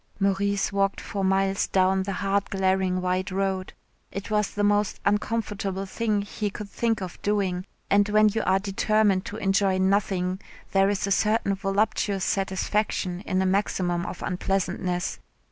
[0.19, 3.71] Maurice walked for miles down the hard glaring white road.
[4.11, 8.57] It was the most uncomfortable thing he could think of doing, and when you are
[8.57, 10.39] determined to enjoy nothing
[10.71, 15.19] there is a certain voluptuous satisfaction in a maximum of unpleasantness.